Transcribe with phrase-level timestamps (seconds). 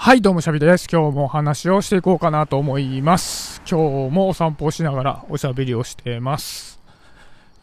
[0.00, 0.86] はい、どうもシャビです。
[0.90, 3.60] 今日もお話をしていこうかなと思います。
[3.68, 6.80] 今日もお散歩をしながらおしゃべりをしています。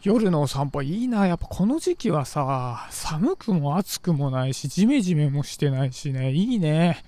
[0.02, 1.26] 夜のお散歩いいな。
[1.26, 7.02] やっぱこの時期はさ、寒くも暑くもないし、ジメジメもしてないしね、いいね。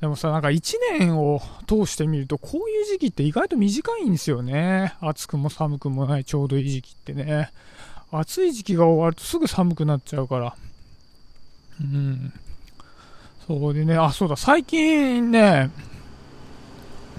[0.00, 4.94] でもさ、なんか1年を通してみると、こういう時期って意外と短いんですよね。
[5.02, 7.50] 暑くも寒くもないちょうどいい時期ってね。
[8.10, 10.56] 暑い時期が終わるとすぐ寒くなっちゃうから。
[11.82, 12.32] うん。
[13.48, 15.70] そうでね、あ、そうだ、最近ね、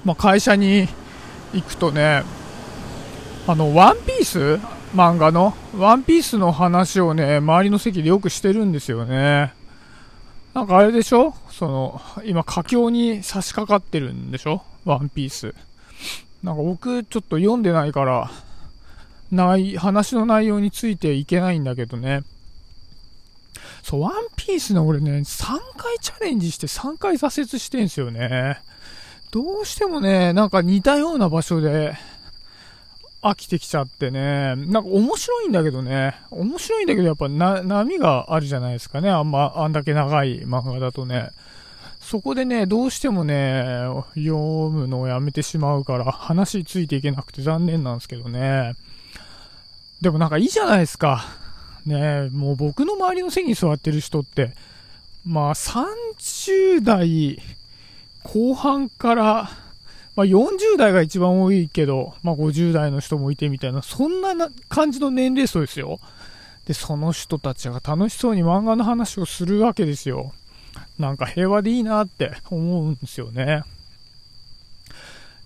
[0.05, 0.88] まあ、会社に
[1.54, 2.21] 行くとね、
[3.48, 4.59] あの、ワンピース
[4.95, 9.54] 漫画の、ワンピースの話をね、周りの席でよくしてるんですよね。
[10.54, 11.34] なんかあれでしょ？
[11.49, 14.62] その、今、佳境に差し掛かってるんでしょ？
[14.85, 15.55] ワンピース。
[16.43, 18.30] なんか僕、ちょっと読んでないから、
[19.32, 22.21] ない、話の内容についていけないんだけどね。
[23.89, 28.59] そう、ワンピースの俺ね、3回チャレンジして3回挫折してんすよね。
[29.31, 31.96] どうしてもね、なんか似たような場所で
[33.23, 41.29] 飽きてきちゃってね、なんか面白いんだけどね、面白いんだけどやっぱな、波があるじゃないですかね、あんま、あんだけ長い漫画だとね。
[41.99, 44.35] そこでね、どうしてもね、読
[44.70, 48.76] むのをやめてしまうから、話ついていけなくて残念なんですけどね。
[49.99, 51.38] でもなんかいいじゃないですか。
[51.90, 54.54] ねもう僕の周りの席に座ってる人って、
[55.26, 57.41] まあ30代
[58.23, 59.49] 後半から、
[60.15, 66.00] まあ40代が一番多いけど、まあ50代の人もいてみたいな、そんな感じの年齢層ですよ。
[66.68, 70.34] で、その人たちが楽しそうに漫画の話をするわけですよ。
[71.00, 73.63] なんか平和でいいなって思うんですよね。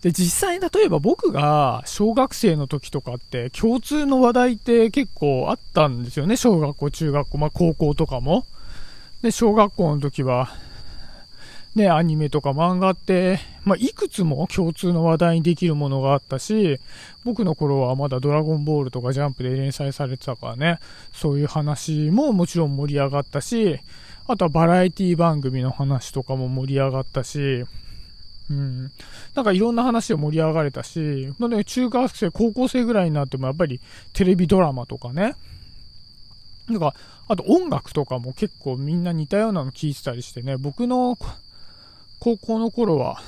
[0.03, 6.35] で、実際例えば僕が小学生の時とかって共通の話題って結構あったんですよね。
[6.35, 8.45] 小学校、中学校、まあ高校とかも。
[9.21, 10.49] で、小学校の時は、
[11.75, 16.79] ね、アニメとか漫画って、まあいくつも共通の話題にできるものがあったし、
[17.23, 20.79] 僕の頃はまだドラゴンボールとかジャンプで連載されてたからね、
[21.13, 23.79] そういう話ももちろん盛り上がったし、
[24.27, 27.63] あとはバラエティ番組の話とかも盛り上がったし、
[28.53, 28.91] うん。
[29.33, 33.79] なんかいろんな話を盛り上がれたし、まあね、中学生、高校生ぐらいになってもやっぱり
[34.13, 35.35] テレビドラマとかね。
[36.69, 36.93] なんか、
[37.27, 41.17] あと音楽とかも結構みんな似たようなの聞いてたりしてね、僕の
[42.19, 43.21] 高校の頃は、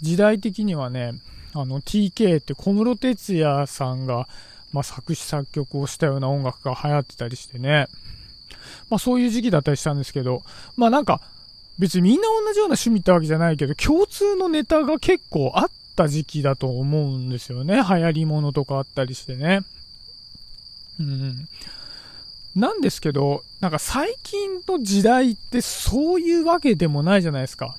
[0.00, 1.12] 時代的にはね、
[1.54, 4.26] あの TK って小室哲哉さんが、
[4.72, 7.88] まあ、作詞作曲をしたような音楽が流行ってたりしてね。
[8.88, 10.42] まあそういう時期だったりしたんですけど、
[10.76, 11.20] まあなんか、
[11.78, 17.76] 別にみんな同じような趣味ってわけじゃないけど、共通のネタが結構あった時期だと思うんですよね。
[17.76, 19.60] 流行り物とかあったりしてね。
[21.00, 21.48] うん。
[22.54, 27.74] なんですけど、なんか最近の時代ってそういうわけでもないじゃないですか。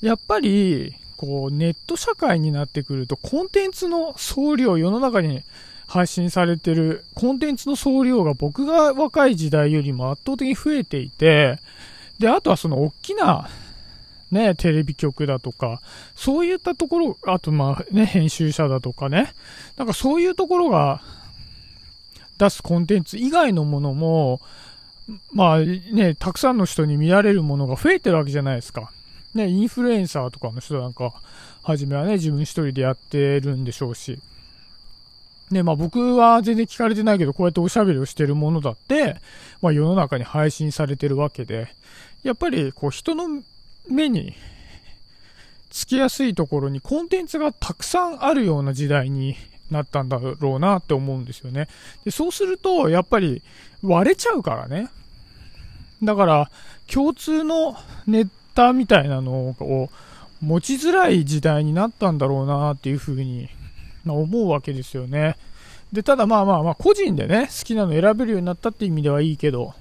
[0.00, 5.42] やっぱり、こう、ネット社会になってくると、コンテンツの総量、世の中に
[5.86, 11.58] 配信されてるコンテンツの総量が僕が若い時代よりも圧倒的に増えていて、
[12.22, 13.48] で、あとはその大きな、
[14.30, 15.80] ね、テレビ局だとか、
[16.14, 19.34] そういったところ、あとまあね、編集者だとかね、
[19.76, 21.02] なんかそういうところが
[22.38, 24.40] 出すコンテンツ以外のものも、
[25.32, 28.92] まあね、たくさんの人に見られるものが増えてるわけじゃないですか。
[29.34, 31.12] ね、インフルエンサーとかの人なんか、
[31.64, 34.20] はじめはね、自分一人でやってるんでしょうし。
[35.50, 39.16] ね、まあ僕は全然聞かれてないけど、こうやっておしゃべりをしてるものだって、
[39.60, 41.68] まあ世の中に配信されてるわけで、
[42.22, 43.42] やっぱりこう人の
[43.88, 44.34] 目に
[45.70, 49.36] つきやすいところにコンテンツがたくさんあるような時代に
[49.70, 51.66] なったんだろうなって思うんですよね。
[52.04, 53.42] でそうすると、やっぱり
[53.82, 54.90] 割れちゃうからね。
[56.02, 56.50] だから、
[56.92, 57.74] 共通の
[58.06, 59.88] ネタみたいなのを
[60.42, 63.48] 持ちづらい時代になったんだろうなっていうふうに
[64.06, 65.36] 思うわけですよね。
[65.92, 69.74] で、ただまあまあまあ、個人でね、好きなの選べるようになったって意味ではいいけど、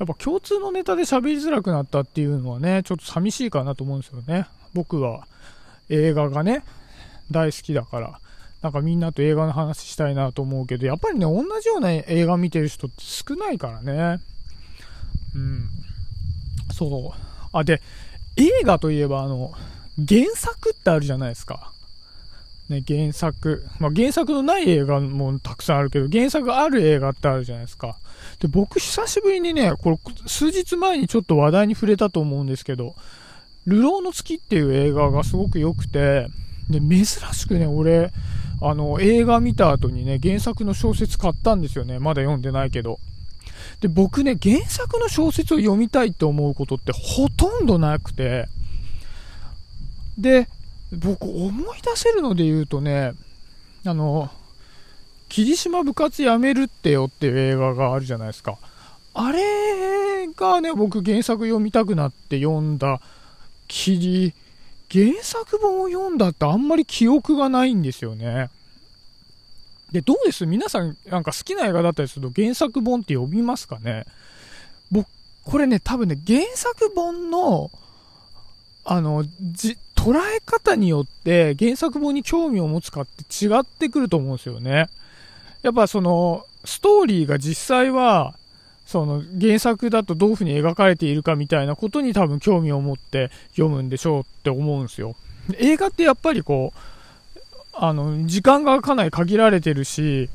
[0.00, 4.46] やっぱ共通のネタで喋りづらくなったっていうのはね、ちょっと寂しいかなと思うんですよね。
[4.72, 5.26] 僕は
[5.90, 6.64] 映画がね、
[7.30, 8.18] 大好きだから、
[8.62, 14.20] なんかみんなと映画の話したいなと思うけど、やっぱりね、同じような映画見てる人って少ないからね。
[15.34, 15.68] うん。
[16.72, 17.20] そう。
[17.52, 17.82] あ、で、
[18.38, 19.52] 映画といえばあの、
[20.08, 21.72] 原作ってあるじゃないですか。
[22.70, 23.66] ね、原作。
[23.80, 27.98] まあ、原作のない映画もたくさんあるけど、原作ある映画ってあるじゃないですか。
[28.40, 32.94] で、僕久しぶりにね、これ、数日前にちょっと話題に触れたと思うんですけど、
[33.66, 36.28] 流浪の月っていう映画がすごく良くて、
[36.70, 38.10] で、珍しくね、俺、
[38.62, 41.98] あの、映画見た後にね、原作の小説買ったんですよね。
[41.98, 42.98] まだ読んでないけど。
[43.80, 48.46] で、僕ね、原作の小説を読みたいって思うことってほとんどなくて、
[50.18, 50.48] で、
[50.92, 53.12] 僕思い出せるので言うとね、
[53.84, 54.30] あの、
[55.30, 58.58] 霧島部活やめるってよっていう映画があるじゃないですか。
[59.14, 63.00] あれがね、僕原作読みたくなって読んだ
[63.68, 64.34] 霧、
[64.90, 68.50] 原作本を読んだってあんまり記憶がないんですよね。
[69.92, 70.46] で、どうです？
[70.46, 74.04] 皆さんなんか好きな映画だったりすると原作本って読みますかね？
[74.90, 75.08] 僕、
[75.44, 77.70] これね、多分ね、原作本の、
[78.84, 84.88] あの、じ、捉え方によって原作本に興味を持つかって違ってくると思うんですよね。
[85.62, 88.34] やっぱその、ストーリーが実際は、
[88.86, 95.14] その原作だとどういう風に描かれているかみたいなことに多分興味を持って読むんでしょうって思うんですよ。
[95.58, 96.78] 映画ってやっぱりこう、
[97.72, 100.28] あの、時間がかなり限られてるし、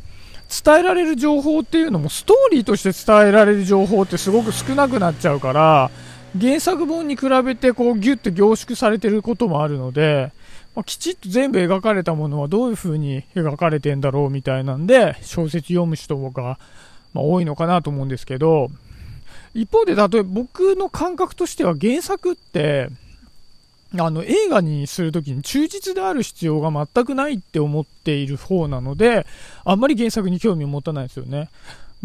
[0.63, 5.91] 伝えられる情報っていうのもストーリーとして伝えられる情報ってすごく少なくなっちゃうから、
[6.39, 10.31] 原作本に比べてこうギュッと凝縮されてることもあるので、
[10.75, 16.59] まあ、きちっと全部描かれたものはどういう風に描かれてんだろうみたいなんで、小説読む人が、
[17.13, 18.69] まあ、多いのかなと思うんですけど、
[19.53, 22.89] 一方で、例えば僕の感覚としては原作って、
[23.97, 29.25] あの、映画にするときに忠実である必要が全くないって思っている方なので、
[29.63, 31.49] あんまり原作に興味を持たないですよね。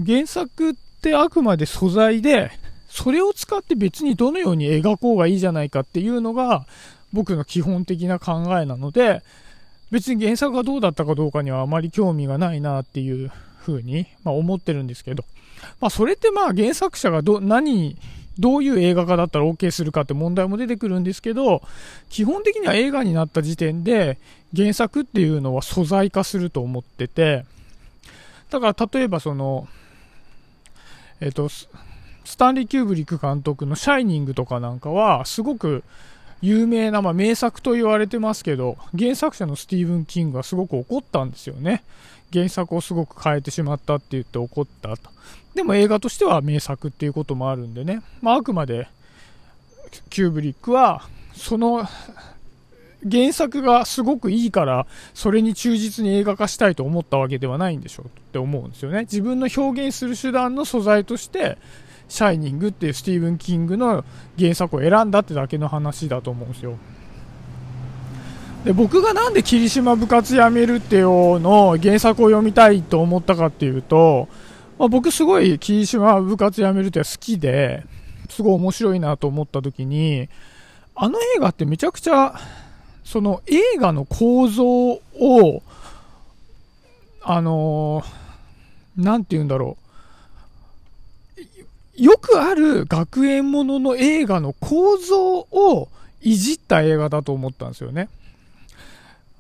[0.04, 2.52] 原作ってあくまで素材で、
[2.88, 6.66] それを使って別にどのように描こうがいいじゃないかっていうのが、
[7.12, 9.22] 僕の基本的な考えなので、
[9.90, 13.32] 別に原作がどうだったかどうかにはあまり興味がないなっていう
[13.64, 15.24] 風に、まあ、思ってるんですけど、
[15.80, 17.96] まあ、それってまあ原作者がど、何、
[18.38, 21.62] どういう映画化だったら OK するかって問題も出てくるんですけど、
[22.08, 24.18] 基本的には映画になった時点で
[24.56, 27.44] 原作っていうのは素材化すると思ってて、
[28.50, 29.68] だから例えばその、
[31.20, 31.68] えっと、ス
[32.38, 35.84] タンリー・キューブリック監督のシャイニングとかなんかは、すごく
[36.42, 41.82] 有名な、まあ、名作と言われてますけど、原作者のスティーブン・キングはすごく怒ったんですよね。
[42.32, 45.10] 原作をすごく変えてしまったって言って怒ったと。
[45.54, 48.02] でも映画としては名作っていうこともあるんでね。
[48.22, 48.88] まあ、あくまで、
[50.08, 51.02] キューブリックは、
[51.34, 51.86] その、
[53.10, 59.00] 原作がすごくいいから、それに忠実に映画化したいと思ったわけではないんでしょうって思うんですよね。
[59.00, 61.58] 自分の表現する手段の素材として、
[62.10, 64.04] シャイニングっていうスティーブン・キングの
[64.36, 66.76] 原作を選んだってだけの話だと思うんですよ。
[68.64, 74.28] で僕がなんで霧島部活やめるってよの原作を読みたいと思ったかっていうと、
[74.78, 77.84] まあ、僕すごい霧島部活やめるって好きで、
[78.28, 80.28] すごい面白いなと思った時に、
[80.94, 82.34] あの映画ってめちゃくちゃ、
[83.04, 85.62] その映画の構造を、
[87.22, 89.79] あのー、て言うんだろう。
[92.00, 95.88] よくある学園ものの映画の構造を
[96.22, 98.08] いじった映画だと思ったんですよね。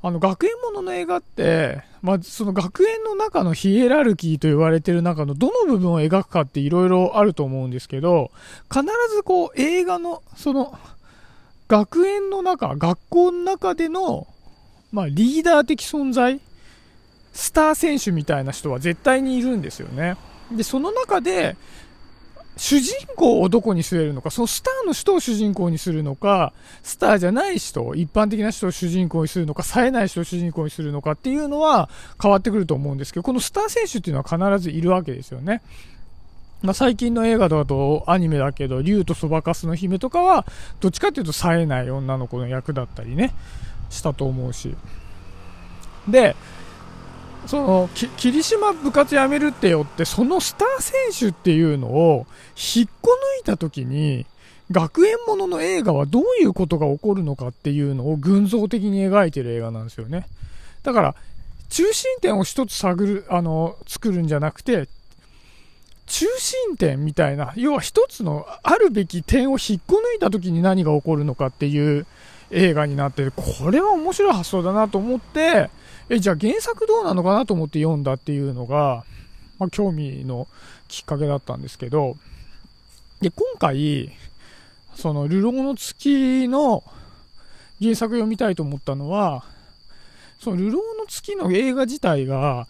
[0.02, 8.30] あの、学園ものの映画って、まあ、その学園の中のヒエラルキーと言われてる中のどの部分を描くかって色々あると思うんですけど、
[8.70, 8.84] 必
[9.14, 10.78] ずこう映画の、その、
[11.68, 14.26] 学園の中、学校の中での、
[14.92, 16.40] まあ、リーダー的存在、
[17.32, 20.16] スター選手みたいな人は絶対にいるんですよね。
[20.50, 21.56] で、その中で、
[22.60, 26.52] 主人公をどこに据えるのか、そのスターの人を主人公にするのか、
[26.82, 31.88] スターじゃない人、一般的な人を主人公にするのか、冴えない人を主人公にするのかっていうのは
[32.22, 35.62] 変わってくると思うんですけど、このスター選手っていうのは必ずいるわけですよね。
[36.60, 40.44] まあ、最近の映画だとアニメだけど、竜とそばかすの姫とかは、
[40.80, 43.32] どっちかっていうと冴えない女の子の役だったりね、
[43.88, 44.76] したと思うし。
[46.06, 46.36] で、
[47.50, 52.26] その霧島部活やめるってよってそのスター選手っていうのを
[52.56, 54.24] 引っこ抜いた時に
[54.70, 60.28] 学園ものの映画はどういうことが起こるのかっていうのを群像的に描いてる映画なんですよね。
[60.84, 61.14] だから
[61.70, 64.88] 中心点を一つ探るあの作るんじゃなくて
[66.06, 72.06] 中心点みたいな要は一つのあるべき点を引っこ抜いた時に何が起こるのかっていう
[72.50, 75.70] 映画になってこれは面白い発想だなと思って
[76.10, 79.04] え、じゃあ原作どうなのかなと思って読んだっていうのが、
[79.60, 80.48] まあ、興味の
[80.88, 82.16] きっかけだったんですけど、
[83.20, 84.10] で、今回、
[84.96, 86.82] その、流浪の月の
[87.80, 89.44] 原作読みたいと思ったのは、
[90.40, 92.66] その、流浪の月の映画自体が、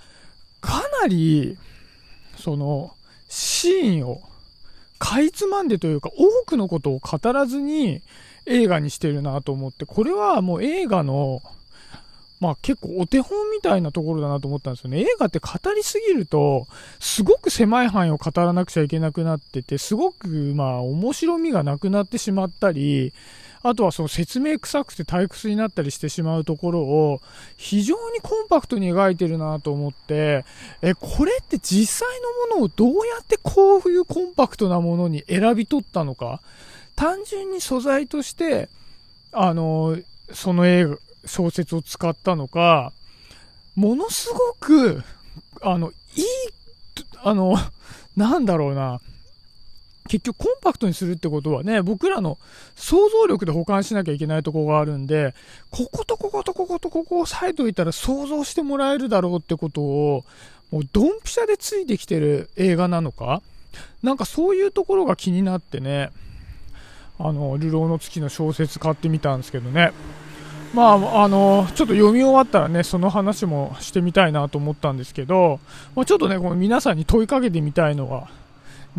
[0.61, 1.57] かなり、
[2.37, 2.93] その、
[3.29, 4.21] シーンを、
[4.99, 8.03] かいつまんでというか、多くのことを語らずに
[8.51, 11.41] 映画にしてるなと思って、これはもう映画の、
[12.41, 15.01] まあ結構お手本みたいなところだなと思ったんですよね。
[15.01, 16.67] 映画って語りすぎると、
[16.99, 20.27] すごく狭い範囲を語らなくちゃいけなくなってて、すごく
[20.57, 23.13] まあ面白みがなくなってしまったり、
[23.63, 27.21] あとはその説明臭くて退屈になったりしてしまうところを
[27.59, 30.47] 非常にコンパクトに描いてるなと思って、
[30.81, 32.09] え、これって実際
[32.49, 36.41] のものをどうやってこういうコンパクトなものに選び取ったのか？
[37.01, 38.69] 単純に素材として、
[39.33, 39.97] あの、
[40.35, 42.93] その映画、小説を使ったのか、
[43.75, 45.03] ものすごく、
[45.63, 46.25] あの、いい、
[47.23, 47.57] あの、
[48.19, 49.01] なんだろうな、
[50.11, 52.37] 結局コンパクトにするってことはね、僕らの
[52.77, 55.35] 想像力で保管しなきゃいけないとこがあるんで、
[55.71, 60.25] こことこことこことここを押さえといたら想像してもらえるだろうってことを、
[60.71, 63.41] もうドンピシャでついてきてる映画なのか？
[64.03, 66.11] なんかそういうところが気になってね、
[67.23, 69.93] あの、流浪の月の小説買ってみたんですけどね。
[70.75, 75.59] まあ、あの、ちょっと読み終わったらね、その話もしてみたいなと思ったんですけど、
[75.97, 78.29] まあ、ちょっとね、この皆さんに問いかけてみたいのは、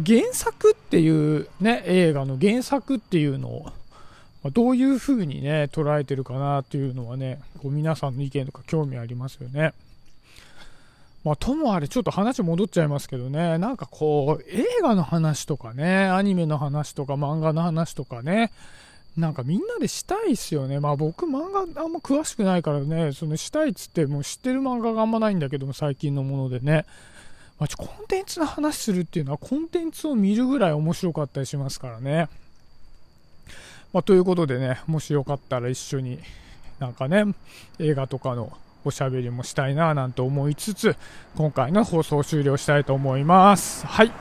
[0.06, 3.66] 原作っていうね、映画の原作っていうのを、
[4.44, 9.74] まどういう風にね、捉えてるかなっていうのはね、こう皆さんの意見とか興味ありますよね。
[11.24, 18.52] まあ、ともあれ、ちょっと話戻っちゃいますけどね、なんかこう、映画の話とかね、アニメの話とか漫画の話とかね、
[19.18, 20.80] なんかみんなでしたいっすよね。
[20.80, 26.86] まあ僕漫画あんま詳しくないからね、そのしたいっつってもう知ってる漫画があんまないんだけども、最近のものでね。
[27.60, 32.28] まあ、コンテンツの話するっていうのはコンテンツを見るぐらい面白かったりしますからね。
[33.94, 36.18] まあ、ということでね、もしよかったら一緒に
[36.80, 37.26] なんかね、
[37.78, 38.52] 映画とかの
[38.84, 40.96] おしゃべりもしたいななんて思いつつ、
[41.36, 43.86] 今回の放送を終了したいと思います。
[43.86, 44.12] はい。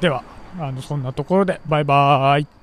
[0.00, 0.24] では、
[0.58, 2.61] あの、そんなところで、バイバーイ。